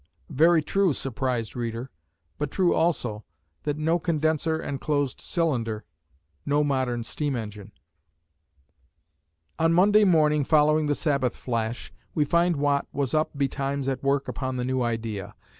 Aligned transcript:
Very 0.31 0.63
true, 0.63 0.93
surprised 0.93 1.55
reader, 1.55 1.91
but 2.39 2.49
true, 2.49 2.73
also, 2.73 3.23
that 3.65 3.77
no 3.77 3.99
condenser 3.99 4.57
and 4.59 4.81
closed 4.81 5.21
cylinder, 5.21 5.85
no 6.43 6.63
modern 6.63 7.03
steam 7.03 7.35
engine. 7.35 7.71
On 9.59 9.71
Monday 9.71 10.03
morning 10.03 10.43
following 10.43 10.87
the 10.87 10.95
Sabbath 10.95 11.35
flash, 11.35 11.93
we 12.15 12.25
find 12.25 12.55
Watt 12.55 12.87
was 12.91 13.13
up 13.13 13.37
betimes 13.37 13.87
at 13.87 14.01
work 14.01 14.27
upon 14.27 14.57
the 14.57 14.65
new 14.65 14.81
idea. 14.81 15.35